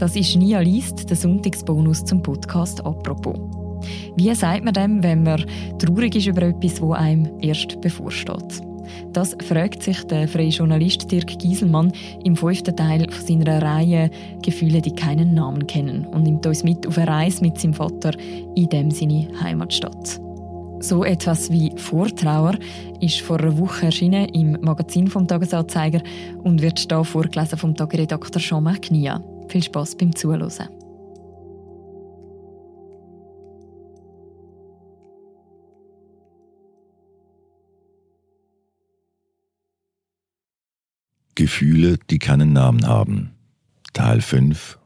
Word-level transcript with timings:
Das 0.00 0.16
ist 0.16 0.34
Nia 0.34 0.60
Liest, 0.60 1.10
der 1.10 1.16
Sonntagsbonus 1.16 2.06
zum 2.06 2.22
Podcast 2.22 2.82
«Apropos». 2.86 3.38
Wie 4.16 4.34
sagt 4.34 4.64
man 4.64 4.72
dem, 4.72 5.02
wenn 5.02 5.24
man 5.24 5.44
traurig 5.78 6.16
ist 6.16 6.26
über 6.26 6.40
etwas, 6.40 6.80
wo 6.80 6.94
einem 6.94 7.28
erst 7.42 7.78
bevorsteht? 7.82 8.62
Das 9.12 9.36
fragt 9.46 9.82
sich 9.82 10.02
der 10.04 10.26
freie 10.26 10.48
Journalist 10.48 11.12
Dirk 11.12 11.38
Gieselmann 11.38 11.92
im 12.24 12.34
fünften 12.34 12.74
Teil 12.74 13.08
seiner 13.12 13.60
Reihe 13.60 14.10
Gefühle, 14.42 14.80
die 14.80 14.94
keinen 14.94 15.34
Namen 15.34 15.66
kennen 15.66 16.06
und 16.06 16.22
nimmt 16.22 16.46
uns 16.46 16.64
mit 16.64 16.86
auf 16.86 16.96
eine 16.96 17.10
Reise 17.10 17.42
mit 17.42 17.60
seinem 17.60 17.74
Vater 17.74 18.12
in 18.54 18.70
dem 18.70 18.90
seine 18.90 19.28
Heimatstadt. 19.42 20.18
So 20.80 21.04
etwas 21.04 21.52
wie 21.52 21.72
Vortrauer 21.76 22.54
ist 23.02 23.20
vor 23.20 23.38
einer 23.38 23.58
Woche 23.58 23.86
erschienen 23.86 24.30
im 24.30 24.52
Magazin 24.62 25.08
vom 25.08 25.28
Tagesanzeiger 25.28 26.00
und 26.42 26.62
wird 26.62 26.78
hier 26.78 27.04
vorgelesen 27.04 27.58
vom 27.58 27.76
Tageredakteur 27.76 28.40
Jean-Marc 28.40 28.80
Knia. 28.80 29.22
Viel 29.50 29.64
Spaß 29.64 29.96
beim 29.96 30.14
Zuhören. 30.14 30.68
Gefühle, 41.34 41.98
die 42.10 42.20
keinen 42.20 42.52
Namen 42.52 42.86
haben. 42.86 43.32
Teil 43.92 44.20
5. 44.20 44.78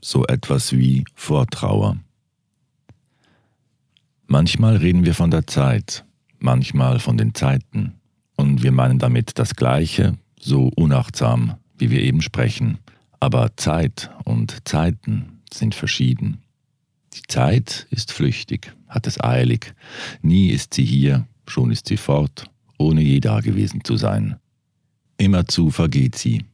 So 0.00 0.24
etwas 0.24 0.72
wie 0.72 1.04
Vortrauer. 1.14 1.96
Manchmal 4.28 4.76
reden 4.76 5.04
wir 5.04 5.14
von 5.14 5.32
der 5.32 5.48
Zeit, 5.48 6.04
manchmal 6.38 7.00
von 7.00 7.16
den 7.16 7.34
Zeiten, 7.34 7.94
und 8.36 8.62
wir 8.62 8.70
meinen 8.70 9.00
damit 9.00 9.36
das 9.40 9.56
Gleiche, 9.56 10.16
so 10.38 10.70
unachtsam, 10.76 11.56
wie 11.76 11.90
wir 11.90 12.02
eben 12.02 12.22
sprechen. 12.22 12.78
Aber 13.20 13.56
Zeit 13.56 14.10
und 14.24 14.66
Zeiten 14.66 15.42
sind 15.52 15.74
verschieden. 15.74 16.38
Die 17.14 17.22
Zeit 17.28 17.86
ist 17.90 18.12
flüchtig, 18.12 18.72
hat 18.88 19.06
es 19.06 19.20
eilig. 19.20 19.74
Nie 20.22 20.48
ist 20.48 20.74
sie 20.74 20.84
hier, 20.84 21.26
schon 21.46 21.70
ist 21.70 21.88
sie 21.88 21.96
fort, 21.96 22.46
ohne 22.78 23.02
je 23.02 23.20
dagewesen 23.20 23.84
zu 23.84 23.96
sein. 23.96 24.36
Immerzu 25.18 25.70
vergeht 25.70 26.16
sie, 26.16 26.44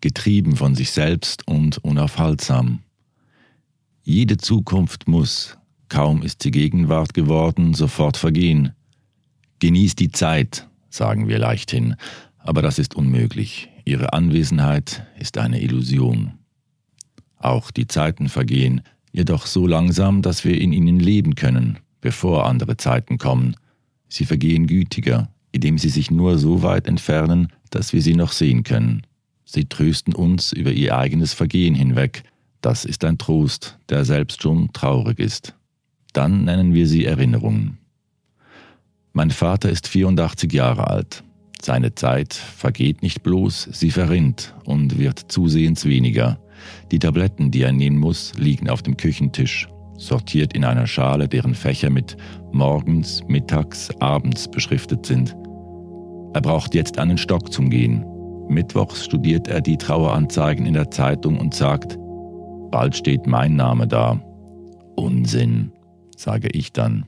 getrieben 0.00 0.56
von 0.56 0.74
sich 0.74 0.90
selbst 0.90 1.46
und 1.46 1.78
unaufhaltsam. 1.78 2.80
Jede 4.02 4.36
Zukunft 4.36 5.06
muss, 5.06 5.56
Kaum 5.88 6.22
ist 6.22 6.42
sie 6.42 6.50
Gegenwart 6.50 7.14
geworden, 7.14 7.74
sofort 7.74 8.16
vergehen. 8.16 8.72
Genieß 9.60 9.94
die 9.94 10.10
Zeit, 10.10 10.68
sagen 10.90 11.28
wir 11.28 11.38
leichthin, 11.38 11.94
aber 12.38 12.62
das 12.62 12.78
ist 12.78 12.96
unmöglich. 12.96 13.68
Ihre 13.86 14.12
Anwesenheit 14.12 15.06
ist 15.18 15.38
eine 15.38 15.62
Illusion. 15.62 16.34
Auch 17.38 17.70
die 17.70 17.86
Zeiten 17.86 18.28
vergehen, 18.28 18.82
jedoch 19.12 19.46
so 19.46 19.66
langsam, 19.66 20.20
dass 20.20 20.44
wir 20.44 20.60
in 20.60 20.74
ihnen 20.74 21.00
leben 21.00 21.36
können, 21.36 21.78
bevor 22.02 22.44
andere 22.44 22.76
Zeiten 22.76 23.16
kommen. 23.16 23.56
Sie 24.10 24.26
vergehen 24.26 24.66
gütiger, 24.66 25.30
indem 25.52 25.78
sie 25.78 25.88
sich 25.88 26.10
nur 26.10 26.36
so 26.36 26.62
weit 26.62 26.86
entfernen, 26.86 27.48
dass 27.70 27.94
wir 27.94 28.02
sie 28.02 28.14
noch 28.14 28.32
sehen 28.32 28.62
können. 28.62 29.06
Sie 29.46 29.64
trösten 29.64 30.14
uns 30.14 30.52
über 30.52 30.72
ihr 30.72 30.98
eigenes 30.98 31.32
Vergehen 31.32 31.74
hinweg. 31.74 32.24
Das 32.60 32.84
ist 32.84 33.02
ein 33.04 33.16
Trost, 33.16 33.78
der 33.88 34.04
selbst 34.04 34.42
schon 34.42 34.70
traurig 34.74 35.18
ist 35.18 35.56
dann 36.16 36.44
nennen 36.44 36.72
wir 36.72 36.86
sie 36.86 37.04
Erinnerungen. 37.04 37.78
Mein 39.12 39.30
Vater 39.30 39.68
ist 39.68 39.86
84 39.86 40.52
Jahre 40.52 40.88
alt. 40.88 41.22
Seine 41.66 41.96
Zeit 41.96 42.32
vergeht 42.32 43.02
nicht 43.02 43.24
bloß, 43.24 43.70
sie 43.72 43.90
verrinnt 43.90 44.54
und 44.66 45.00
wird 45.00 45.32
zusehends 45.32 45.84
weniger. 45.84 46.38
Die 46.92 47.00
Tabletten, 47.00 47.50
die 47.50 47.62
er 47.62 47.72
nehmen 47.72 47.98
muss, 47.98 48.34
liegen 48.38 48.70
auf 48.70 48.84
dem 48.84 48.96
Küchentisch, 48.96 49.66
sortiert 49.96 50.52
in 50.52 50.64
einer 50.64 50.86
Schale, 50.86 51.26
deren 51.26 51.56
Fächer 51.56 51.90
mit 51.90 52.16
morgens, 52.52 53.20
mittags, 53.26 53.90
abends 53.98 54.48
beschriftet 54.48 55.06
sind. 55.06 55.36
Er 56.34 56.40
braucht 56.40 56.72
jetzt 56.76 57.00
einen 57.00 57.18
Stock 57.18 57.52
zum 57.52 57.68
Gehen. 57.68 58.06
Mittwochs 58.48 59.04
studiert 59.04 59.48
er 59.48 59.60
die 59.60 59.76
Traueranzeigen 59.76 60.66
in 60.66 60.74
der 60.74 60.92
Zeitung 60.92 61.36
und 61.36 61.52
sagt, 61.52 61.98
bald 62.70 62.94
steht 62.94 63.26
mein 63.26 63.56
Name 63.56 63.88
da. 63.88 64.22
Unsinn 64.94 65.72
sage 66.16 66.46
ich 66.52 66.72
dann. 66.72 67.06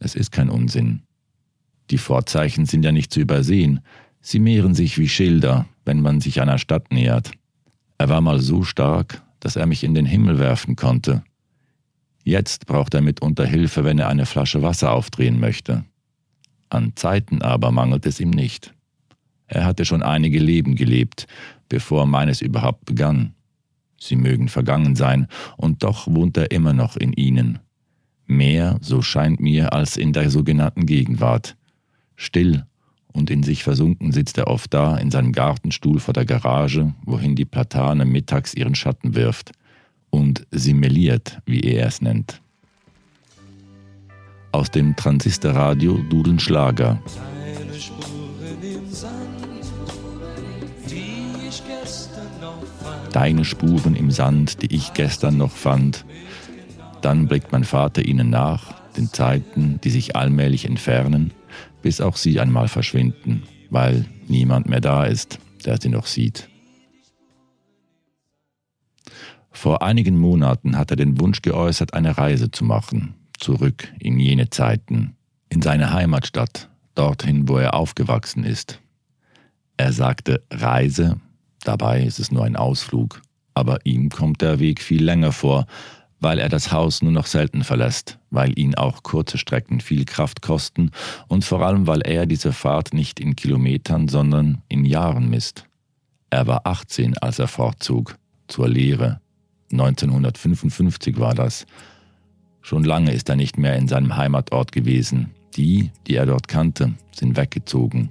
Es 0.00 0.16
ist 0.16 0.32
kein 0.32 0.50
Unsinn. 0.50 1.04
Die 1.90 1.98
Vorzeichen 1.98 2.66
sind 2.66 2.84
ja 2.84 2.92
nicht 2.92 3.12
zu 3.12 3.20
übersehen. 3.20 3.80
Sie 4.20 4.38
mehren 4.38 4.74
sich 4.74 4.98
wie 4.98 5.08
Schilder, 5.08 5.66
wenn 5.84 6.00
man 6.00 6.20
sich 6.20 6.40
einer 6.40 6.58
Stadt 6.58 6.92
nähert. 6.92 7.32
Er 7.98 8.08
war 8.08 8.20
mal 8.20 8.40
so 8.40 8.62
stark, 8.62 9.22
dass 9.40 9.56
er 9.56 9.66
mich 9.66 9.84
in 9.84 9.94
den 9.94 10.06
Himmel 10.06 10.38
werfen 10.38 10.76
konnte. 10.76 11.22
Jetzt 12.24 12.66
braucht 12.66 12.94
er 12.94 13.00
mitunter 13.00 13.46
Hilfe, 13.46 13.84
wenn 13.84 13.98
er 13.98 14.08
eine 14.08 14.26
Flasche 14.26 14.62
Wasser 14.62 14.92
aufdrehen 14.92 15.40
möchte. 15.40 15.84
An 16.68 16.92
Zeiten 16.94 17.40
aber 17.40 17.72
mangelt 17.72 18.04
es 18.04 18.20
ihm 18.20 18.30
nicht. 18.30 18.74
Er 19.46 19.64
hatte 19.64 19.86
schon 19.86 20.02
einige 20.02 20.38
Leben 20.38 20.76
gelebt, 20.76 21.26
bevor 21.68 22.06
meines 22.06 22.42
überhaupt 22.42 22.84
begann. 22.84 23.34
Sie 23.98 24.16
mögen 24.16 24.48
vergangen 24.48 24.94
sein, 24.94 25.26
und 25.56 25.82
doch 25.82 26.06
wohnt 26.06 26.36
er 26.36 26.50
immer 26.50 26.74
noch 26.74 26.96
in 26.96 27.14
ihnen. 27.14 27.58
Mehr, 28.26 28.76
so 28.82 29.00
scheint 29.00 29.40
mir, 29.40 29.72
als 29.72 29.96
in 29.96 30.12
der 30.12 30.30
sogenannten 30.30 30.84
Gegenwart. 30.84 31.56
Still 32.20 32.64
und 33.12 33.30
in 33.30 33.44
sich 33.44 33.62
versunken 33.62 34.12
sitzt 34.12 34.38
er 34.38 34.48
oft 34.48 34.74
da 34.74 34.98
in 34.98 35.12
seinem 35.12 35.32
Gartenstuhl 35.32 36.00
vor 36.00 36.12
der 36.12 36.24
Garage, 36.24 36.92
wohin 37.04 37.36
die 37.36 37.44
Platane 37.44 38.04
mittags 38.04 38.54
ihren 38.54 38.74
Schatten 38.74 39.14
wirft, 39.14 39.52
und 40.10 40.46
simuliert, 40.50 41.38
wie 41.46 41.60
er 41.60 41.86
es 41.86 42.02
nennt. 42.02 42.40
Aus 44.52 44.70
dem 44.70 44.96
Transistorradio 44.96 45.98
dudeln 46.10 46.40
Schlager. 46.40 47.00
deine 53.12 53.44
Spuren 53.44 53.96
im 53.96 54.10
Sand, 54.10 54.62
die 54.62 54.74
ich 54.74 54.92
gestern 54.92 55.38
noch 55.38 55.50
fand. 55.50 56.04
Dann 57.00 57.26
blickt 57.26 57.52
mein 57.52 57.64
Vater 57.64 58.04
ihnen 58.04 58.30
nach, 58.30 58.74
den 58.96 59.12
Zeiten, 59.12 59.80
die 59.82 59.90
sich 59.90 60.14
allmählich 60.14 60.66
entfernen, 60.66 61.32
bis 61.82 62.00
auch 62.00 62.16
sie 62.16 62.40
einmal 62.40 62.68
verschwinden, 62.68 63.44
weil 63.70 64.04
niemand 64.26 64.68
mehr 64.68 64.80
da 64.80 65.04
ist, 65.04 65.38
der 65.64 65.80
sie 65.80 65.88
noch 65.88 66.06
sieht. 66.06 66.48
Vor 69.50 69.82
einigen 69.82 70.18
Monaten 70.18 70.76
hat 70.76 70.90
er 70.90 70.96
den 70.96 71.20
Wunsch 71.20 71.42
geäußert, 71.42 71.94
eine 71.94 72.16
Reise 72.16 72.50
zu 72.50 72.64
machen, 72.64 73.14
zurück 73.38 73.88
in 73.98 74.20
jene 74.20 74.50
Zeiten, 74.50 75.16
in 75.48 75.62
seine 75.62 75.92
Heimatstadt, 75.92 76.68
dorthin, 76.94 77.48
wo 77.48 77.58
er 77.58 77.74
aufgewachsen 77.74 78.44
ist. 78.44 78.80
Er 79.76 79.92
sagte 79.92 80.42
Reise, 80.50 81.20
Dabei 81.64 82.02
ist 82.02 82.18
es 82.18 82.30
nur 82.30 82.44
ein 82.44 82.56
Ausflug, 82.56 83.20
aber 83.54 83.84
ihm 83.84 84.10
kommt 84.10 84.40
der 84.40 84.58
Weg 84.58 84.80
viel 84.80 85.04
länger 85.04 85.32
vor, 85.32 85.66
weil 86.20 86.38
er 86.38 86.48
das 86.48 86.72
Haus 86.72 87.02
nur 87.02 87.12
noch 87.12 87.26
selten 87.26 87.64
verlässt, 87.64 88.18
weil 88.30 88.58
ihn 88.58 88.74
auch 88.74 89.02
kurze 89.02 89.38
Strecken 89.38 89.80
viel 89.80 90.04
Kraft 90.04 90.42
kosten 90.42 90.90
und 91.28 91.44
vor 91.44 91.62
allem 91.62 91.86
weil 91.86 92.02
er 92.02 92.26
diese 92.26 92.52
Fahrt 92.52 92.92
nicht 92.92 93.20
in 93.20 93.36
Kilometern, 93.36 94.08
sondern 94.08 94.62
in 94.68 94.84
Jahren 94.84 95.30
misst. 95.30 95.64
Er 96.30 96.46
war 96.46 96.66
18, 96.66 97.16
als 97.18 97.38
er 97.38 97.48
fortzog, 97.48 98.16
zur 98.48 98.68
Lehre. 98.68 99.20
1955 99.72 101.18
war 101.18 101.34
das. 101.34 101.66
Schon 102.60 102.84
lange 102.84 103.12
ist 103.12 103.28
er 103.28 103.36
nicht 103.36 103.56
mehr 103.56 103.76
in 103.76 103.88
seinem 103.88 104.16
Heimatort 104.16 104.72
gewesen. 104.72 105.30
Die, 105.56 105.90
die 106.06 106.16
er 106.16 106.26
dort 106.26 106.48
kannte, 106.48 106.94
sind 107.12 107.36
weggezogen 107.36 108.10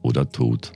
oder 0.00 0.30
tot. 0.30 0.72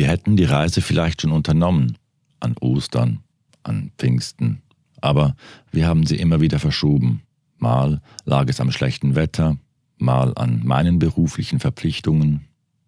Wir 0.00 0.08
hätten 0.08 0.34
die 0.34 0.44
Reise 0.44 0.80
vielleicht 0.80 1.20
schon 1.20 1.30
unternommen, 1.30 1.98
an 2.40 2.56
Ostern, 2.58 3.22
an 3.64 3.92
Pfingsten, 3.98 4.62
aber 5.02 5.36
wir 5.72 5.86
haben 5.86 6.06
sie 6.06 6.16
immer 6.16 6.40
wieder 6.40 6.58
verschoben. 6.58 7.20
Mal 7.58 8.00
lag 8.24 8.48
es 8.48 8.62
am 8.62 8.72
schlechten 8.72 9.14
Wetter, 9.14 9.58
mal 9.98 10.32
an 10.36 10.62
meinen 10.64 10.98
beruflichen 10.98 11.60
Verpflichtungen. 11.60 12.46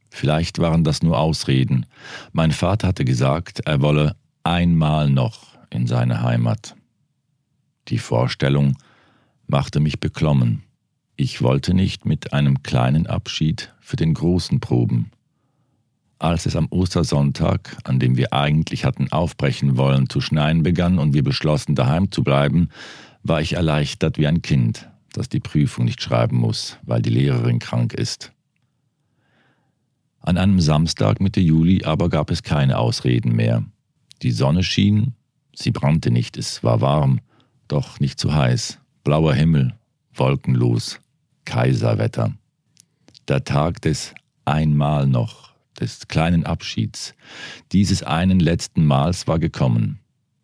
Vielleicht 0.09 0.59
waren 0.59 0.85
das 0.85 1.03
nur 1.03 1.19
Ausreden. 1.19 1.85
Mein 2.33 2.51
Vater 2.51 2.89
hatte 2.89 3.05
gesagt, 3.05 3.61
er 3.61 3.83
wolle 3.83 4.17
einmal 4.43 5.11
noch 5.11 5.59
in 5.69 5.87
seine 5.87 6.23
Heimat. 6.23 6.77
Die 7.89 7.99
Vorstellung 7.99 8.79
machte 9.47 9.81
mich 9.81 10.01
beklommen. 10.01 10.63
Ich 11.17 11.43
wollte 11.43 11.75
nicht 11.75 12.07
mit 12.07 12.33
einem 12.33 12.63
kleinen 12.63 13.07
Abschied 13.07 13.75
für 13.81 13.97
den 13.97 14.15
großen 14.15 14.61
proben. 14.61 15.12
Als 16.23 16.47
es 16.47 16.55
am 16.55 16.69
Ostersonntag, 16.71 17.79
an 17.83 17.99
dem 17.99 18.17
wir 18.17 18.33
eigentlich 18.33 18.85
hatten 18.85 19.11
aufbrechen 19.11 19.77
wollen, 19.77 20.09
zu 20.09 20.21
schneien 20.21 20.63
begann 20.63 21.01
und 21.01 21.15
wir 21.15 21.25
beschlossen, 21.25 21.75
daheim 21.75 22.13
zu 22.13 22.23
bleiben, 22.23 22.69
war 23.25 23.41
ich 23.41 23.55
erleichtert 23.55 24.19
wie 24.19 24.29
ein 24.29 24.41
Kind. 24.41 24.89
dass 25.15 25.29
die 25.29 25.41
Prüfung 25.41 25.85
nicht 25.85 26.01
schreiben 26.01 26.37
muss, 26.37 26.79
weil 26.85 27.03
die 27.03 27.11
Lehrerin 27.11 27.59
krank 27.59 27.93
ist. 27.93 28.33
An 30.21 30.39
einem 30.39 30.61
Samstag 30.61 31.21
Mitte 31.21 31.41
Juli 31.41 31.85
aber 31.85 32.09
gab 32.09 32.31
es 32.31 32.45
keine 32.45 32.79
Ausreden 32.79 33.33
mehr. 33.33 33.65
Die 34.23 34.31
Sonne 34.31 34.63
schien, 34.63 35.15
sie 35.55 35.73
brannte 35.73 36.11
nicht, 36.13 36.39
es 36.39 36.63
war 36.65 36.81
warm, 36.81 37.21
doch 37.67 38.01
nicht 38.01 38.19
zu 38.19 38.33
heiß, 38.33 38.79
blauer 39.05 39.35
Himmel, 39.35 39.75
wolkenlos, 40.15 41.01
Kaiserwetter. 41.45 42.33
Der 43.29 43.45
Tag 43.45 43.83
des 43.83 44.15
Einmal 44.47 45.07
noch, 45.07 45.42
des 45.83 46.09
kleinen 46.09 46.47
Abschieds, 46.47 47.15
dieses 47.73 48.03
einen 48.03 48.41
letzten 48.41 48.87
Mals 48.87 49.27
war 49.27 49.39
gekommen. 49.39 49.99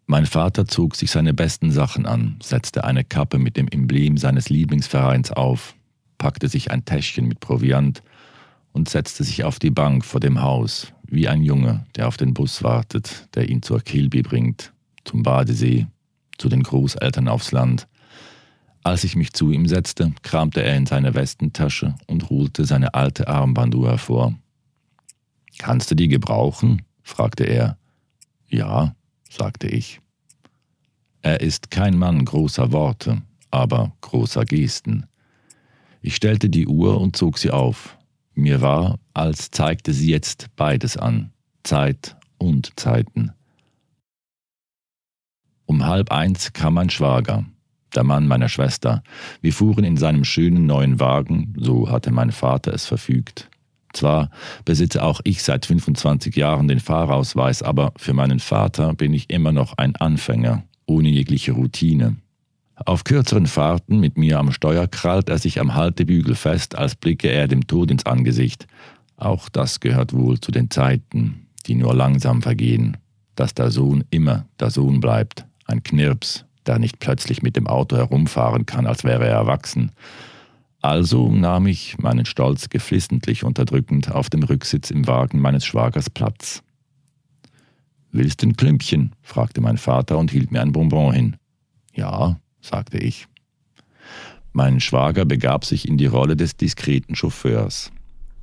Mein 0.06 0.26
Vater 0.26 0.67
zog 0.67 0.96
sich 0.96 1.11
seine 1.11 1.35
besten 1.35 1.70
Sachen 1.70 2.06
an, 2.06 2.38
setzte 2.43 2.85
eine 2.85 3.05
Kappe 3.05 3.38
mit 3.38 3.56
dem 3.56 3.69
Emblem 3.69 4.17
seines 4.17 4.49
Lieblingsvereins 4.49 5.32
auf, 5.32 5.75
packte 6.17 6.49
sich 6.49 6.70
ein 6.70 6.85
Täschchen 6.85 7.29
mit 7.29 7.40
Proviant 7.40 8.02
und 8.73 8.88
setzte 8.88 9.25
sich 9.25 9.44
auf 9.44 9.58
die 9.58 9.70
Bank 9.70 10.05
vor 10.05 10.20
dem 10.20 10.40
Haus, 10.40 10.93
wie 11.06 11.29
ein 11.29 11.43
Junge, 11.43 11.87
der 11.96 12.08
auf 12.08 12.17
den 12.17 12.34
Bus 12.34 12.62
wartet, 12.62 13.29
der 13.34 13.49
ihn 13.49 13.62
zur 13.62 13.81
Kilby 13.81 14.23
bringt, 14.23 14.73
zum 15.05 15.23
Badesee, 15.23 15.87
zu 16.38 16.49
den 16.49 16.62
Großeltern 16.62 17.29
aufs 17.29 17.52
Land. 17.52 17.87
Als 18.82 19.05
ich 19.05 19.17
mich 19.17 19.32
zu 19.32 19.50
ihm 19.50 19.67
setzte, 19.67 20.12
kramte 20.23 20.62
er 20.62 20.76
in 20.76 20.87
seine 20.87 21.14
Westentasche 21.14 21.94
und 22.06 22.31
holte 22.31 22.64
seine 22.64 22.94
alte 22.94 23.29
Armbanduhr 23.29 23.91
hervor. 23.91 24.34
Kannst 25.58 25.90
du 25.90 25.94
die 25.94 26.08
gebrauchen? 26.08 26.82
fragte 27.02 27.44
er. 27.44 27.76
Ja, 28.49 28.94
sagte 29.28 29.66
ich. 29.66 30.00
Er 31.22 31.40
ist 31.40 31.70
kein 31.70 31.99
Mann 31.99 32.25
großer 32.25 32.72
Worte, 32.72 33.22
aber 33.50 33.93
großer 34.00 34.44
Gesten. 34.44 35.06
Ich 36.00 36.14
stellte 36.14 36.49
die 36.49 36.66
Uhr 36.66 37.00
und 37.00 37.16
zog 37.16 37.38
sie 37.38 37.50
auf. 37.50 37.99
Mir 38.34 38.60
war, 38.60 38.99
als 39.14 39.50
zeigte 39.50 39.93
sie 39.93 40.10
jetzt 40.10 40.46
beides 40.55 40.96
an, 40.96 41.32
Zeit 41.64 42.16
und 42.38 42.78
Zeiten. 42.78 43.32
Um 45.66 45.84
halb 45.84 46.12
eins 46.12 46.52
kam 46.52 46.75
mein 46.75 46.88
Schwager, 46.88 47.44
der 47.94 48.05
Mann 48.05 48.28
meiner 48.28 48.49
Schwester. 48.49 49.02
Wir 49.40 49.52
fuhren 49.52 49.84
in 49.84 49.96
seinem 49.96 50.25
schönen 50.25 50.66
neuen 50.66 51.00
Wagen, 51.00 51.55
so 51.58 51.90
hatte 51.90 52.12
mein 52.12 52.31
Vater 52.31 52.72
es 52.72 52.87
verfügt. 52.87 53.50
Zwar 53.99 54.31
besitze 54.65 55.03
auch 55.03 55.21
ich 55.25 55.43
seit 55.43 55.67
25 55.67 56.37
Jahren 56.37 56.69
den 56.69 56.79
Fahrausweis, 56.79 57.65
aber 57.65 57.93
für 57.97 58.12
meinen 58.12 58.39
Vater 58.39 58.95
bin 58.95 59.12
ich 59.12 59.29
immer 59.29 59.50
noch 59.50 59.77
ein 59.77 59.97
Anfänger, 59.97 60.62
ohne 60.87 61.09
jegliche 61.09 61.50
Routine. 61.50 62.15
Auf 62.77 63.03
kürzeren 63.03 63.49
Fahrten 63.49 63.99
mit 63.99 64.17
mir 64.17 64.39
am 64.39 64.53
Steuer 64.53 64.87
krallt 64.87 65.29
er 65.29 65.39
sich 65.39 65.61
am 65.61 65.75
Haltebügel 65.75 66.37
fest, 66.37 66.79
als 66.79 66.95
blicke 66.95 67.27
er 67.29 67.49
dem 67.49 67.67
Tod 67.67 67.91
ins 67.91 68.06
Angesicht. 68.06 68.69
Auch 69.17 69.49
das 69.49 69.81
gehört 69.81 70.12
wohl 70.12 70.39
zu 70.39 70.53
den 70.53 70.71
Zeiten, 70.71 71.49
die 71.67 71.75
nur 71.75 71.93
langsam 71.93 72.41
vergehen, 72.41 72.99
dass 73.35 73.53
der 73.53 73.73
Sohn 73.73 74.05
immer 74.11 74.44
der 74.61 74.71
Sohn 74.71 75.01
bleibt, 75.01 75.44
ein 75.67 75.83
Knirps, 75.83 76.44
der 76.69 76.79
nicht 76.79 77.01
plötzlich 77.01 77.43
mit 77.43 77.56
dem 77.56 77.67
Auto 77.67 77.97
herumfahren 77.97 78.65
kann, 78.65 78.87
als 78.87 79.03
wäre 79.03 79.27
er 79.27 79.39
erwachsen, 79.39 79.91
also 80.81 81.31
nahm 81.31 81.67
ich, 81.67 81.99
meinen 81.99 82.25
Stolz 82.25 82.69
geflissentlich 82.69 83.45
unterdrückend, 83.45 84.13
auf 84.13 84.31
dem 84.31 84.43
Rücksitz 84.43 84.91
im 84.91 85.07
Wagen 85.07 85.41
meines 85.41 85.65
Schwagers 85.65 86.09
Platz. 86.09 86.63
Willst 88.13 88.43
ein 88.43 88.57
Klümpchen? 88.57 89.13
fragte 89.23 89.61
mein 89.61 89.77
Vater 89.77 90.19
und 90.19 90.31
hielt 90.31 90.51
mir 90.53 90.63
ein 90.63 90.73
Bonbon 90.73 91.13
hin. 91.13 91.37
Ja, 91.93 92.39
sagte 92.61 92.99
ich. 92.99 93.27
Mein 94.53 94.81
Schwager 94.81 95.25
begab 95.25 95.65
sich 95.65 95.87
in 95.87 95.99
die 95.99 96.07
Rolle 96.07 96.37
des 96.37 96.57
diskreten 96.57 97.15
Chauffeurs. 97.15 97.93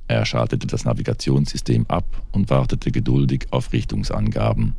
Er 0.08 0.24
schaltete 0.24 0.66
das 0.66 0.84
Navigationssystem 0.84 1.86
ab 1.88 2.04
und 2.32 2.48
wartete 2.48 2.92
geduldig 2.92 3.46
auf 3.50 3.72
Richtungsangaben. 3.72 4.74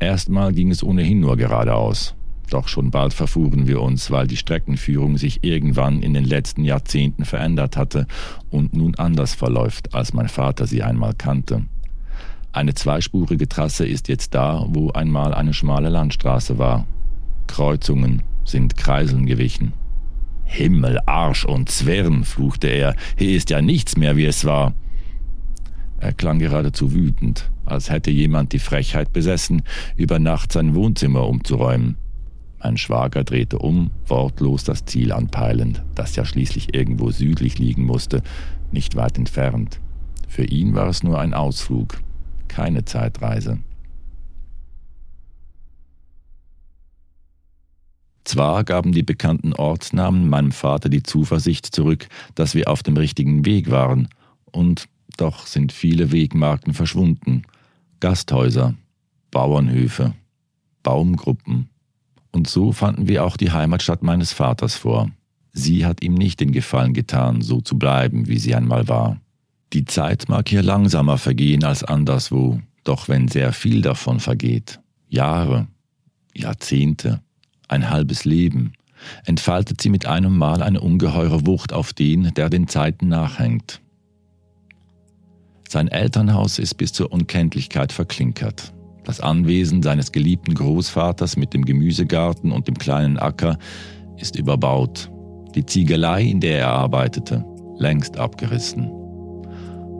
Erstmal 0.00 0.52
ging 0.52 0.70
es 0.70 0.82
ohnehin 0.82 1.20
nur 1.20 1.36
geradeaus. 1.36 2.16
Doch 2.50 2.68
schon 2.68 2.90
bald 2.90 3.14
verfuhren 3.14 3.66
wir 3.66 3.80
uns, 3.80 4.10
weil 4.10 4.26
die 4.26 4.36
Streckenführung 4.36 5.16
sich 5.16 5.42
irgendwann 5.42 6.02
in 6.02 6.14
den 6.14 6.24
letzten 6.24 6.64
Jahrzehnten 6.64 7.24
verändert 7.24 7.76
hatte 7.76 8.06
und 8.50 8.74
nun 8.74 8.94
anders 8.96 9.34
verläuft, 9.34 9.94
als 9.94 10.12
mein 10.12 10.28
Vater 10.28 10.66
sie 10.66 10.82
einmal 10.82 11.14
kannte. 11.14 11.64
Eine 12.52 12.74
zweispurige 12.74 13.48
Trasse 13.48 13.86
ist 13.86 14.08
jetzt 14.08 14.34
da, 14.34 14.64
wo 14.68 14.90
einmal 14.90 15.34
eine 15.34 15.54
schmale 15.54 15.88
Landstraße 15.88 16.58
war. 16.58 16.86
Kreuzungen 17.48 18.22
sind 18.44 18.76
Kreiseln 18.76 19.26
gewichen. 19.26 19.72
Himmel, 20.44 21.00
Arsch 21.06 21.44
und 21.44 21.68
Zwirn, 21.68 22.24
fluchte 22.24 22.68
er, 22.68 22.94
hier 23.16 23.36
ist 23.36 23.50
ja 23.50 23.60
nichts 23.60 23.96
mehr, 23.96 24.16
wie 24.16 24.26
es 24.26 24.44
war. 24.44 24.74
Er 25.98 26.12
klang 26.12 26.38
geradezu 26.38 26.92
wütend, 26.92 27.50
als 27.64 27.90
hätte 27.90 28.10
jemand 28.10 28.52
die 28.52 28.58
Frechheit 28.58 29.12
besessen, 29.12 29.62
über 29.96 30.18
Nacht 30.18 30.52
sein 30.52 30.74
Wohnzimmer 30.74 31.26
umzuräumen. 31.26 31.96
Mein 32.64 32.78
Schwager 32.78 33.24
drehte 33.24 33.58
um, 33.58 33.90
wortlos 34.06 34.64
das 34.64 34.86
Ziel 34.86 35.12
anpeilend, 35.12 35.82
das 35.94 36.16
ja 36.16 36.24
schließlich 36.24 36.74
irgendwo 36.74 37.10
südlich 37.10 37.58
liegen 37.58 37.84
musste, 37.84 38.22
nicht 38.72 38.96
weit 38.96 39.18
entfernt. 39.18 39.80
Für 40.28 40.44
ihn 40.44 40.74
war 40.74 40.88
es 40.88 41.02
nur 41.02 41.20
ein 41.20 41.34
Ausflug, 41.34 42.00
keine 42.48 42.86
Zeitreise. 42.86 43.58
Zwar 48.24 48.64
gaben 48.64 48.92
die 48.92 49.02
bekannten 49.02 49.52
Ortsnamen 49.52 50.30
meinem 50.30 50.52
Vater 50.52 50.88
die 50.88 51.02
Zuversicht 51.02 51.66
zurück, 51.66 52.08
dass 52.34 52.54
wir 52.54 52.70
auf 52.70 52.82
dem 52.82 52.96
richtigen 52.96 53.44
Weg 53.44 53.70
waren, 53.70 54.08
und 54.52 54.88
doch 55.18 55.46
sind 55.46 55.70
viele 55.70 56.12
Wegmarken 56.12 56.72
verschwunden. 56.72 57.42
Gasthäuser, 58.00 58.74
Bauernhöfe, 59.30 60.14
Baumgruppen, 60.82 61.68
und 62.34 62.48
so 62.48 62.72
fanden 62.72 63.06
wir 63.06 63.24
auch 63.24 63.36
die 63.36 63.52
Heimatstadt 63.52 64.02
meines 64.02 64.32
Vaters 64.32 64.74
vor. 64.74 65.10
Sie 65.52 65.86
hat 65.86 66.02
ihm 66.02 66.14
nicht 66.14 66.40
den 66.40 66.50
Gefallen 66.50 66.92
getan, 66.92 67.42
so 67.42 67.60
zu 67.60 67.78
bleiben, 67.78 68.26
wie 68.26 68.38
sie 68.38 68.56
einmal 68.56 68.88
war. 68.88 69.20
Die 69.72 69.84
Zeit 69.84 70.28
mag 70.28 70.48
hier 70.48 70.62
langsamer 70.62 71.16
vergehen 71.16 71.62
als 71.62 71.84
anderswo, 71.84 72.60
doch 72.82 73.08
wenn 73.08 73.28
sehr 73.28 73.52
viel 73.52 73.82
davon 73.82 74.18
vergeht, 74.18 74.80
Jahre, 75.08 75.68
Jahrzehnte, 76.34 77.20
ein 77.68 77.88
halbes 77.88 78.24
Leben, 78.24 78.72
entfaltet 79.24 79.80
sie 79.80 79.90
mit 79.90 80.06
einem 80.06 80.36
Mal 80.36 80.62
eine 80.62 80.80
ungeheure 80.80 81.46
Wucht 81.46 81.72
auf 81.72 81.92
den, 81.92 82.34
der 82.34 82.50
den 82.50 82.66
Zeiten 82.66 83.08
nachhängt. 83.08 83.80
Sein 85.68 85.88
Elternhaus 85.88 86.58
ist 86.58 86.74
bis 86.74 86.92
zur 86.92 87.12
Unkenntlichkeit 87.12 87.92
verklinkert. 87.92 88.72
Das 89.04 89.20
Anwesen 89.20 89.82
seines 89.82 90.12
geliebten 90.12 90.54
Großvaters 90.54 91.36
mit 91.36 91.52
dem 91.52 91.64
Gemüsegarten 91.64 92.52
und 92.52 92.66
dem 92.68 92.78
kleinen 92.78 93.18
Acker 93.18 93.58
ist 94.16 94.36
überbaut. 94.36 95.10
Die 95.54 95.64
Ziegelei, 95.64 96.22
in 96.22 96.40
der 96.40 96.60
er 96.60 96.70
arbeitete, 96.70 97.44
längst 97.76 98.18
abgerissen. 98.18 98.90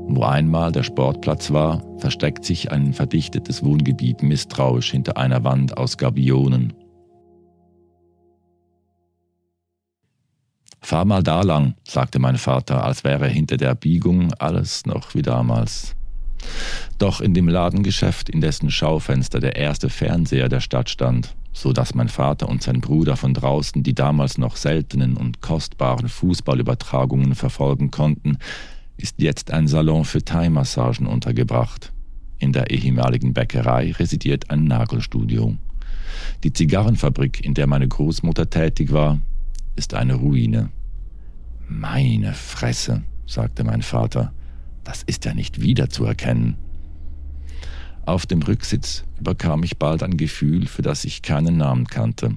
Wo 0.06 0.22
einmal 0.22 0.72
der 0.72 0.82
Sportplatz 0.82 1.50
war, 1.50 1.82
versteckt 1.98 2.44
sich 2.44 2.72
ein 2.72 2.92
verdichtetes 2.92 3.64
Wohngebiet 3.64 4.22
misstrauisch 4.22 4.90
hinter 4.90 5.16
einer 5.16 5.44
Wand 5.44 5.76
aus 5.76 5.96
Gabionen. 5.96 6.72
Fahr 10.80 11.06
mal 11.06 11.22
da 11.22 11.40
lang, 11.40 11.74
sagte 11.88 12.18
mein 12.18 12.36
Vater, 12.36 12.84
als 12.84 13.04
wäre 13.04 13.26
hinter 13.26 13.56
der 13.56 13.74
Biegung 13.74 14.34
alles 14.34 14.84
noch 14.84 15.14
wie 15.14 15.22
damals. 15.22 15.96
Doch 16.98 17.20
in 17.20 17.34
dem 17.34 17.48
Ladengeschäft, 17.48 18.28
in 18.28 18.40
dessen 18.40 18.70
Schaufenster 18.70 19.40
der 19.40 19.56
erste 19.56 19.90
Fernseher 19.90 20.48
der 20.48 20.60
Stadt 20.60 20.88
stand, 20.90 21.34
so 21.52 21.72
dass 21.72 21.94
mein 21.94 22.08
Vater 22.08 22.48
und 22.48 22.62
sein 22.62 22.80
Bruder 22.80 23.16
von 23.16 23.34
draußen 23.34 23.82
die 23.82 23.94
damals 23.94 24.38
noch 24.38 24.56
seltenen 24.56 25.16
und 25.16 25.40
kostbaren 25.40 26.08
Fußballübertragungen 26.08 27.34
verfolgen 27.34 27.90
konnten, 27.90 28.38
ist 28.96 29.20
jetzt 29.20 29.50
ein 29.50 29.68
Salon 29.68 30.04
für 30.04 30.24
Thai-Massagen 30.24 31.06
untergebracht. 31.06 31.92
In 32.38 32.52
der 32.52 32.70
ehemaligen 32.70 33.32
Bäckerei 33.32 33.92
residiert 33.92 34.50
ein 34.50 34.64
Nagelstudio. 34.64 35.56
Die 36.42 36.52
Zigarrenfabrik, 36.52 37.44
in 37.44 37.54
der 37.54 37.66
meine 37.66 37.88
Großmutter 37.88 38.50
tätig 38.50 38.92
war, 38.92 39.20
ist 39.76 39.94
eine 39.94 40.14
Ruine. 40.14 40.70
Meine 41.68 42.34
Fresse, 42.34 43.02
sagte 43.26 43.64
mein 43.64 43.82
Vater, 43.82 44.32
das 44.84 45.02
ist 45.02 45.24
ja 45.24 45.34
nicht 45.34 45.60
wiederzuerkennen. 45.60 46.56
Auf 48.06 48.26
dem 48.26 48.42
Rücksitz 48.42 49.04
überkam 49.18 49.62
ich 49.62 49.78
bald 49.78 50.02
ein 50.02 50.16
Gefühl, 50.16 50.66
für 50.66 50.82
das 50.82 51.04
ich 51.04 51.22
keinen 51.22 51.56
Namen 51.56 51.86
kannte. 51.86 52.36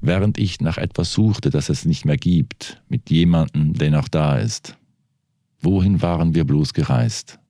Während 0.00 0.38
ich 0.38 0.60
nach 0.60 0.78
etwas 0.78 1.12
suchte, 1.12 1.50
das 1.50 1.68
es 1.68 1.84
nicht 1.84 2.04
mehr 2.04 2.16
gibt, 2.16 2.82
mit 2.88 3.10
jemandem, 3.10 3.74
der 3.74 3.90
noch 3.90 4.08
da 4.08 4.36
ist. 4.36 4.76
Wohin 5.60 6.02
waren 6.02 6.34
wir 6.34 6.44
bloß 6.44 6.74
gereist? 6.74 7.40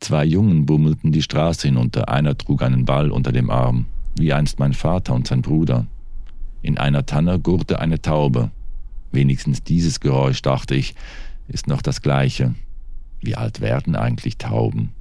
Zwei 0.00 0.24
Jungen 0.24 0.66
bummelten 0.66 1.12
die 1.12 1.22
Straße 1.22 1.68
hinunter, 1.68 2.10
einer 2.10 2.36
trug 2.36 2.62
einen 2.62 2.84
Ball 2.84 3.10
unter 3.10 3.32
dem 3.32 3.48
Arm, 3.48 3.86
wie 4.18 4.34
einst 4.34 4.58
mein 4.58 4.74
Vater 4.74 5.14
und 5.14 5.26
sein 5.26 5.40
Bruder. 5.40 5.86
In 6.60 6.76
einer 6.76 7.06
Tanne 7.06 7.40
gurrte 7.40 7.78
eine 7.78 8.02
Taube. 8.02 8.50
Wenigstens 9.12 9.62
dieses 9.62 10.00
Geräusch, 10.00 10.42
dachte 10.42 10.74
ich, 10.74 10.94
ist 11.48 11.68
noch 11.68 11.80
das 11.80 12.02
gleiche. 12.02 12.54
Wie 13.24 13.36
alt 13.36 13.62
werden 13.62 13.96
eigentlich 13.96 14.36
Tauben? 14.36 14.92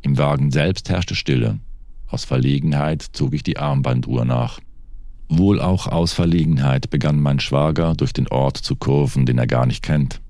Im 0.00 0.18
Wagen 0.18 0.50
selbst 0.50 0.90
herrschte 0.90 1.14
Stille. 1.14 1.60
Aus 2.08 2.24
Verlegenheit 2.24 3.00
zog 3.12 3.32
ich 3.32 3.44
die 3.44 3.58
Armbanduhr 3.58 4.24
nach. 4.24 4.58
Wohl 5.28 5.60
auch 5.60 5.86
aus 5.86 6.12
Verlegenheit 6.12 6.90
begann 6.90 7.20
mein 7.20 7.38
Schwager 7.38 7.94
durch 7.94 8.12
den 8.12 8.26
Ort 8.26 8.56
zu 8.56 8.74
kurven, 8.74 9.24
den 9.24 9.38
er 9.38 9.46
gar 9.46 9.66
nicht 9.66 9.84
kennt. 9.84 10.20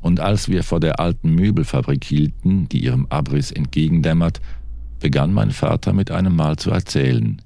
Und 0.00 0.18
als 0.18 0.48
wir 0.48 0.64
vor 0.64 0.80
der 0.80 0.98
alten 0.98 1.32
Möbelfabrik 1.32 2.04
hielten, 2.04 2.68
die 2.68 2.82
ihrem 2.82 3.06
Abriss 3.08 3.52
entgegendämmert, 3.52 4.40
begann 4.98 5.32
mein 5.32 5.52
Vater 5.52 5.92
mit 5.92 6.10
einem 6.10 6.34
Mal 6.34 6.56
zu 6.56 6.72
erzählen. 6.72 7.40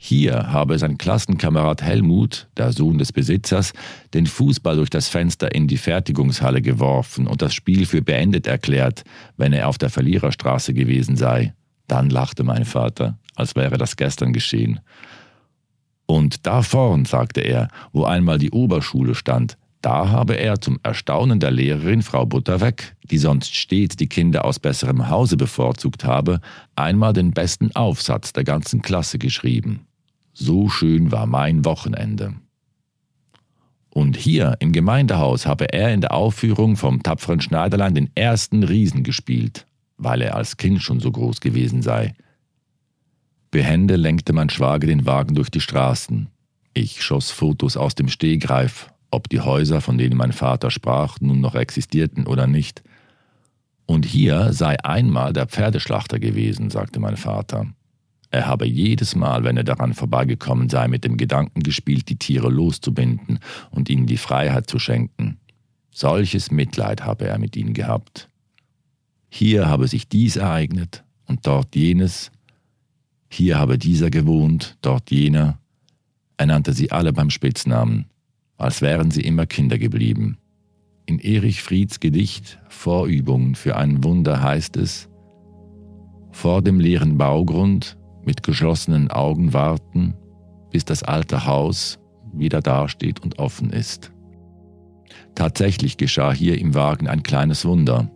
Hier 0.00 0.52
habe 0.52 0.78
sein 0.78 0.96
Klassenkamerad 0.96 1.82
Helmut, 1.82 2.46
der 2.56 2.72
Sohn 2.72 2.98
des 2.98 3.12
Besitzers, 3.12 3.72
den 4.14 4.26
Fußball 4.28 4.76
durch 4.76 4.90
das 4.90 5.08
Fenster 5.08 5.52
in 5.52 5.66
die 5.66 5.76
Fertigungshalle 5.76 6.62
geworfen 6.62 7.26
und 7.26 7.42
das 7.42 7.52
Spiel 7.52 7.84
für 7.84 8.00
beendet 8.00 8.46
erklärt, 8.46 9.02
wenn 9.36 9.52
er 9.52 9.66
auf 9.66 9.76
der 9.76 9.90
Verliererstraße 9.90 10.72
gewesen 10.72 11.16
sei. 11.16 11.52
Dann 11.88 12.10
lachte 12.10 12.44
mein 12.44 12.64
Vater, 12.64 13.18
als 13.34 13.56
wäre 13.56 13.76
das 13.76 13.96
gestern 13.96 14.32
geschehen. 14.32 14.78
Und 16.06 16.46
da 16.46 16.62
vorn, 16.62 17.04
sagte 17.04 17.40
er, 17.40 17.66
wo 17.92 18.04
einmal 18.04 18.38
die 18.38 18.52
Oberschule 18.52 19.16
stand, 19.16 19.58
da 19.82 20.10
habe 20.10 20.34
er 20.34 20.60
zum 20.60 20.78
Erstaunen 20.84 21.40
der 21.40 21.50
Lehrerin 21.50 22.02
Frau 22.02 22.24
Butterweg, 22.24 22.94
die 23.02 23.18
sonst 23.18 23.54
stets 23.54 23.96
die 23.96 24.08
Kinder 24.08 24.44
aus 24.44 24.60
besserem 24.60 25.08
Hause 25.08 25.36
bevorzugt 25.36 26.04
habe, 26.04 26.40
einmal 26.76 27.12
den 27.12 27.32
besten 27.32 27.74
Aufsatz 27.74 28.32
der 28.32 28.44
ganzen 28.44 28.80
Klasse 28.80 29.18
geschrieben. 29.18 29.87
So 30.40 30.68
schön 30.68 31.10
war 31.10 31.26
mein 31.26 31.64
Wochenende. 31.64 32.34
Und 33.90 34.16
hier 34.16 34.56
im 34.60 34.70
Gemeindehaus 34.70 35.46
habe 35.46 35.72
er 35.72 35.92
in 35.92 36.00
der 36.00 36.14
Aufführung 36.14 36.76
vom 36.76 37.02
tapferen 37.02 37.40
Schneiderlein 37.40 37.96
den 37.96 38.10
ersten 38.14 38.62
Riesen 38.62 39.02
gespielt, 39.02 39.66
weil 39.96 40.22
er 40.22 40.36
als 40.36 40.56
Kind 40.56 40.80
schon 40.80 41.00
so 41.00 41.10
groß 41.10 41.40
gewesen 41.40 41.82
sei. 41.82 42.14
Behende 43.50 43.96
lenkte 43.96 44.32
mein 44.32 44.48
Schwager 44.48 44.86
den 44.86 45.06
Wagen 45.06 45.34
durch 45.34 45.50
die 45.50 45.60
Straßen. 45.60 46.28
Ich 46.72 47.02
schoss 47.02 47.32
Fotos 47.32 47.76
aus 47.76 47.96
dem 47.96 48.06
Stehgreif, 48.06 48.92
ob 49.10 49.28
die 49.28 49.40
Häuser, 49.40 49.80
von 49.80 49.98
denen 49.98 50.16
mein 50.16 50.32
Vater 50.32 50.70
sprach, 50.70 51.18
nun 51.20 51.40
noch 51.40 51.56
existierten 51.56 52.28
oder 52.28 52.46
nicht. 52.46 52.84
Und 53.86 54.06
hier 54.06 54.52
sei 54.52 54.78
einmal 54.84 55.32
der 55.32 55.46
Pferdeschlachter 55.46 56.20
gewesen, 56.20 56.70
sagte 56.70 57.00
mein 57.00 57.16
Vater. 57.16 57.66
Er 58.30 58.46
habe 58.46 58.66
jedes 58.66 59.16
Mal, 59.16 59.44
wenn 59.44 59.56
er 59.56 59.64
daran 59.64 59.94
vorbeigekommen 59.94 60.68
sei, 60.68 60.86
mit 60.88 61.04
dem 61.04 61.16
Gedanken 61.16 61.62
gespielt, 61.62 62.08
die 62.08 62.16
Tiere 62.16 62.50
loszubinden 62.50 63.38
und 63.70 63.88
ihnen 63.88 64.06
die 64.06 64.18
Freiheit 64.18 64.68
zu 64.68 64.78
schenken. 64.78 65.38
Solches 65.90 66.50
Mitleid 66.50 67.04
habe 67.04 67.26
er 67.26 67.38
mit 67.38 67.56
ihnen 67.56 67.72
gehabt. 67.72 68.28
Hier 69.30 69.66
habe 69.66 69.88
sich 69.88 70.08
dies 70.08 70.36
ereignet 70.36 71.04
und 71.26 71.46
dort 71.46 71.74
jenes. 71.74 72.30
Hier 73.30 73.58
habe 73.58 73.78
dieser 73.78 74.10
gewohnt, 74.10 74.76
dort 74.82 75.10
jener. 75.10 75.58
Er 76.36 76.46
nannte 76.46 76.72
sie 76.72 76.92
alle 76.92 77.12
beim 77.12 77.30
Spitznamen, 77.30 78.06
als 78.58 78.82
wären 78.82 79.10
sie 79.10 79.22
immer 79.22 79.46
Kinder 79.46 79.78
geblieben. 79.78 80.38
In 81.06 81.18
Erich 81.18 81.62
Frieds 81.62 82.00
Gedicht 82.00 82.58
Vorübungen 82.68 83.54
für 83.54 83.76
ein 83.76 84.04
Wunder 84.04 84.42
heißt 84.42 84.76
es, 84.76 85.08
vor 86.30 86.62
dem 86.62 86.78
leeren 86.78 87.18
Baugrund 87.18 87.96
mit 88.24 88.42
geschlossenen 88.42 89.10
Augen 89.10 89.52
warten, 89.52 90.14
bis 90.70 90.84
das 90.84 91.02
alte 91.02 91.46
Haus 91.46 91.98
wieder 92.32 92.60
dasteht 92.60 93.20
und 93.20 93.38
offen 93.38 93.70
ist. 93.70 94.12
Tatsächlich 95.34 95.96
geschah 95.96 96.32
hier 96.32 96.58
im 96.58 96.74
Wagen 96.74 97.08
ein 97.08 97.22
kleines 97.22 97.64
Wunder. 97.64 98.10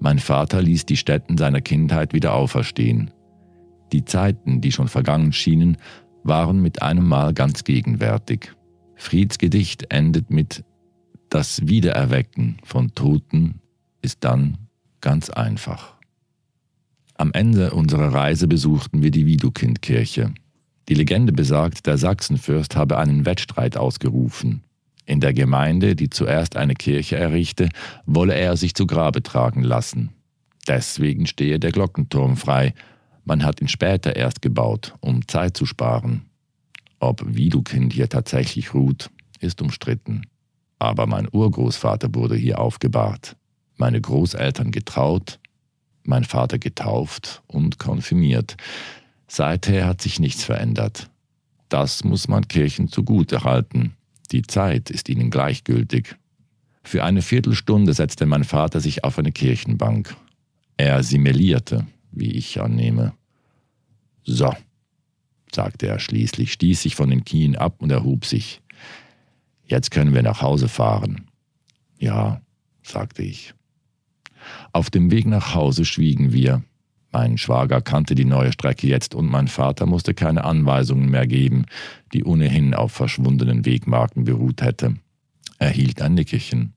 Mein 0.00 0.18
Vater 0.18 0.62
ließ 0.62 0.86
die 0.86 0.96
Stätten 0.96 1.36
seiner 1.36 1.60
Kindheit 1.60 2.12
wieder 2.12 2.34
auferstehen. 2.34 3.10
Die 3.92 4.04
Zeiten, 4.04 4.60
die 4.60 4.72
schon 4.72 4.88
vergangen 4.88 5.32
schienen, 5.32 5.76
waren 6.22 6.60
mit 6.60 6.82
einem 6.82 7.06
Mal 7.06 7.34
ganz 7.34 7.64
gegenwärtig. 7.64 8.54
Frieds 8.96 9.38
Gedicht 9.38 9.90
endet 9.90 10.30
mit 10.30 10.64
Das 11.28 11.66
Wiedererwecken 11.66 12.58
von 12.64 12.94
Toten 12.94 13.60
ist 14.02 14.24
dann 14.24 14.58
ganz 15.00 15.30
einfach. 15.30 15.93
Am 17.16 17.32
Ende 17.32 17.70
unserer 17.70 18.12
Reise 18.12 18.48
besuchten 18.48 19.02
wir 19.02 19.12
die 19.12 19.26
Widukindkirche. 19.26 20.34
Die 20.88 20.94
Legende 20.94 21.32
besagt, 21.32 21.86
der 21.86 21.96
Sachsenfürst 21.96 22.74
habe 22.76 22.98
einen 22.98 23.24
Wettstreit 23.24 23.76
ausgerufen. 23.76 24.64
In 25.06 25.20
der 25.20 25.32
Gemeinde, 25.32 25.94
die 25.94 26.10
zuerst 26.10 26.56
eine 26.56 26.74
Kirche 26.74 27.16
errichte, 27.16 27.68
wolle 28.04 28.34
er 28.34 28.56
sich 28.56 28.74
zu 28.74 28.86
Grabe 28.86 29.22
tragen 29.22 29.62
lassen. 29.62 30.10
Deswegen 30.66 31.26
stehe 31.26 31.60
der 31.60 31.72
Glockenturm 31.72 32.36
frei. 32.36 32.74
Man 33.24 33.44
hat 33.44 33.60
ihn 33.60 33.68
später 33.68 34.16
erst 34.16 34.42
gebaut, 34.42 34.94
um 35.00 35.26
Zeit 35.28 35.56
zu 35.56 35.66
sparen. 35.66 36.22
Ob 36.98 37.22
Widukind 37.24 37.92
hier 37.92 38.08
tatsächlich 38.08 38.74
ruht, 38.74 39.10
ist 39.40 39.62
umstritten. 39.62 40.22
Aber 40.78 41.06
mein 41.06 41.28
Urgroßvater 41.30 42.14
wurde 42.14 42.34
hier 42.34 42.58
aufgebahrt, 42.58 43.36
meine 43.76 44.00
Großeltern 44.00 44.70
getraut 44.72 45.38
mein 46.06 46.24
Vater 46.24 46.58
getauft 46.58 47.42
und 47.46 47.78
konfirmiert. 47.78 48.56
Seither 49.26 49.86
hat 49.86 50.00
sich 50.00 50.20
nichts 50.20 50.44
verändert. 50.44 51.10
Das 51.68 52.04
muss 52.04 52.28
man 52.28 52.46
Kirchen 52.46 52.88
zugute 52.88 53.42
halten. 53.42 53.94
Die 54.30 54.42
Zeit 54.42 54.90
ist 54.90 55.08
ihnen 55.08 55.30
gleichgültig. 55.30 56.16
Für 56.82 57.02
eine 57.04 57.22
Viertelstunde 57.22 57.94
setzte 57.94 58.26
mein 58.26 58.44
Vater 58.44 58.80
sich 58.80 59.04
auf 59.04 59.18
eine 59.18 59.32
Kirchenbank. 59.32 60.14
Er 60.76 61.02
simulierte, 61.02 61.86
wie 62.12 62.32
ich 62.32 62.60
annehme. 62.60 63.14
So, 64.24 64.54
sagte 65.52 65.86
er 65.86 65.98
schließlich, 65.98 66.52
stieß 66.52 66.82
sich 66.82 66.94
von 66.94 67.10
den 67.10 67.24
Knien 67.24 67.56
ab 67.56 67.76
und 67.78 67.90
erhob 67.90 68.24
sich. 68.24 68.60
Jetzt 69.66 69.90
können 69.90 70.14
wir 70.14 70.22
nach 70.22 70.42
Hause 70.42 70.68
fahren. 70.68 71.28
Ja, 71.98 72.42
sagte 72.82 73.22
ich. 73.22 73.54
Auf 74.72 74.90
dem 74.90 75.10
Weg 75.10 75.26
nach 75.26 75.54
Hause 75.54 75.84
schwiegen 75.84 76.32
wir. 76.32 76.62
Mein 77.12 77.38
Schwager 77.38 77.80
kannte 77.80 78.16
die 78.16 78.24
neue 78.24 78.52
Strecke 78.52 78.88
jetzt 78.88 79.14
und 79.14 79.30
mein 79.30 79.46
Vater 79.46 79.86
musste 79.86 80.14
keine 80.14 80.44
Anweisungen 80.44 81.08
mehr 81.08 81.26
geben, 81.28 81.66
die 82.12 82.24
ohnehin 82.24 82.74
auf 82.74 82.92
verschwundenen 82.92 83.64
Wegmarken 83.64 84.24
beruht 84.24 84.62
hätte. 84.62 84.96
Er 85.58 85.70
hielt 85.70 86.02
ein 86.02 86.14
Nickerchen. 86.14 86.72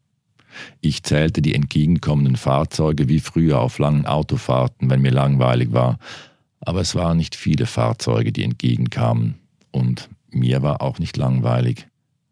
Ich 0.81 1.03
zählte 1.03 1.41
die 1.41 1.55
entgegenkommenden 1.55 2.35
Fahrzeuge 2.35 3.09
wie 3.09 3.19
früher 3.19 3.59
auf 3.59 3.79
langen 3.79 4.05
Autofahrten, 4.05 4.89
wenn 4.89 5.01
mir 5.01 5.11
langweilig 5.11 5.73
war, 5.73 5.97
aber 6.59 6.81
es 6.81 6.95
waren 6.95 7.17
nicht 7.17 7.35
viele 7.35 7.65
Fahrzeuge, 7.65 8.31
die 8.31 8.43
entgegenkamen, 8.43 9.35
und 9.71 10.09
mir 10.31 10.61
war 10.61 10.81
auch 10.81 10.99
nicht 10.99 11.17
langweilig. 11.17 11.87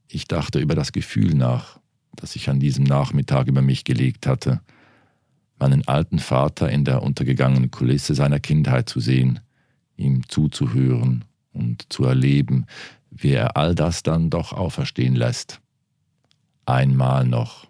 Ich 0.08 0.27
dachte 0.27 0.60
über 0.60 0.75
das 0.75 0.92
Gefühl 0.92 1.34
nach, 1.36 1.80
das 2.15 2.34
sich 2.34 2.50
an 2.50 2.60
diesem 2.60 2.84
Nachmittag 2.84 3.48
über 3.48 3.62
mich 3.62 3.84
gelegt 3.84 4.27
hatte, 4.27 4.62
meinen 5.59 5.88
alten 5.88 6.19
Vater 6.19 6.69
in 6.69 6.83
der 6.83 7.01
untergegangenen 7.03 7.71
Kulisse 7.71 8.15
seiner 8.15 8.39
Kindheit 8.39 8.89
zu 8.89 9.00
sehen, 9.00 9.39
ihm 9.97 10.27
zuzuhören 10.27 11.25
und 11.53 11.91
zu 11.91 12.03
erleben, 12.03 12.65
wie 13.09 13.31
er 13.31 13.55
all 13.55 13.75
das 13.75 14.03
dann 14.03 14.29
doch 14.29 14.51
auferstehen 14.51 15.15
lässt. 15.15 15.62
Einmal 16.65 17.25
noch. 17.25 17.67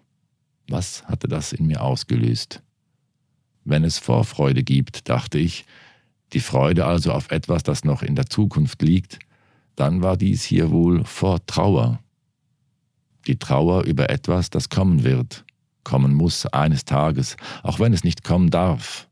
Was 0.68 1.04
hatte 1.04 1.28
das 1.28 1.52
in 1.52 1.66
mir 1.66 1.82
ausgelöst? 1.82 2.62
Wenn 3.64 3.84
es 3.84 3.98
Vorfreude 3.98 4.64
gibt, 4.64 5.08
dachte 5.08 5.38
ich, 5.38 5.64
die 6.32 6.40
Freude 6.40 6.86
also 6.86 7.12
auf 7.12 7.30
etwas, 7.30 7.62
das 7.62 7.84
noch 7.84 8.02
in 8.02 8.16
der 8.16 8.26
Zukunft 8.26 8.82
liegt, 8.82 9.20
dann 9.76 10.02
war 10.02 10.16
dies 10.16 10.42
hier 10.42 10.70
wohl 10.70 11.04
vor 11.04 11.44
Trauer. 11.46 12.00
Die 13.26 13.38
Trauer 13.38 13.84
über 13.84 14.10
etwas, 14.10 14.50
das 14.50 14.68
kommen 14.68 15.04
wird, 15.04 15.44
kommen 15.86 16.14
muss 16.14 16.46
eines 16.46 16.84
Tages, 16.84 17.36
auch 17.62 17.78
wenn 17.78 17.92
es 17.92 18.02
nicht 18.02 18.24
kommen 18.24 18.50
darf, 18.50 19.08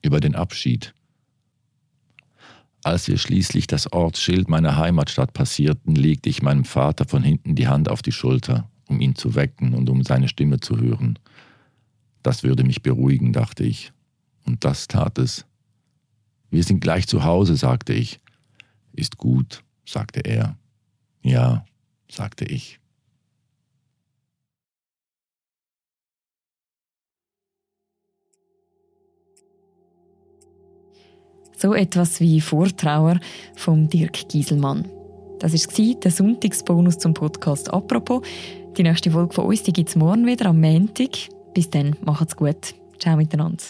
über 0.00 0.20
den 0.20 0.36
Abschied. 0.36 0.94
Als 2.84 3.08
wir 3.08 3.18
schließlich 3.18 3.66
das 3.66 3.92
Ortsschild 3.92 4.48
meiner 4.48 4.76
Heimatstadt 4.76 5.32
passierten, 5.32 5.96
legte 5.96 6.28
ich 6.30 6.40
meinem 6.40 6.64
Vater 6.64 7.04
von 7.04 7.24
hinten 7.24 7.56
die 7.56 7.66
Hand 7.66 7.88
auf 7.88 8.00
die 8.00 8.12
Schulter, 8.12 8.70
um 8.86 9.00
ihn 9.00 9.16
zu 9.16 9.34
wecken 9.34 9.74
und 9.74 9.90
um 9.90 10.04
seine 10.04 10.28
Stimme 10.28 10.60
zu 10.60 10.78
hören. 10.78 11.18
Das 12.22 12.44
würde 12.44 12.62
mich 12.62 12.80
beruhigen, 12.80 13.32
dachte 13.32 13.64
ich. 13.64 13.90
Und 14.46 14.64
das 14.64 14.86
tat 14.86 15.18
es. 15.18 15.46
Wir 16.48 16.62
sind 16.62 16.78
gleich 16.78 17.08
zu 17.08 17.24
Hause, 17.24 17.56
sagte 17.56 17.92
ich. 17.92 18.20
Ist 18.92 19.18
gut, 19.18 19.64
sagte 19.84 20.20
er. 20.20 20.56
Ja, 21.22 21.66
sagte 22.08 22.44
ich. 22.44 22.78
So 31.60 31.74
etwas 31.74 32.20
wie 32.20 32.40
Vortrauer 32.40 33.18
vom 33.56 33.88
Dirk 33.88 34.28
Gieselmann. 34.28 34.84
Das 35.40 35.52
war 35.52 35.94
der 35.96 36.10
Sonntagsbonus 36.12 36.98
zum 36.98 37.14
Podcast 37.14 37.72
«Apropos». 37.74 38.22
Die 38.76 38.84
nächste 38.84 39.10
Folge 39.10 39.34
von 39.34 39.46
uns 39.46 39.64
gibt 39.64 39.88
es 39.88 39.96
morgen 39.96 40.24
wieder 40.24 40.46
am 40.46 40.60
Montag. 40.60 41.10
Bis 41.54 41.68
dann, 41.68 41.96
macht's 42.02 42.36
gut. 42.36 42.74
Ciao 43.00 43.16
miteinander. 43.16 43.64